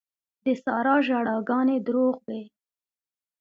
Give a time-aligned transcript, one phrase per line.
[0.43, 2.41] د سارا ژړاګانې دروغ وې.